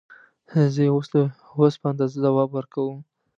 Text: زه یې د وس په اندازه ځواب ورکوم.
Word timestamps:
زه 0.73 0.81
یې 0.87 0.91
د 1.11 1.15
وس 1.59 1.75
په 1.81 1.87
اندازه 1.91 2.17
ځواب 2.25 2.49
ورکوم. 2.53 2.99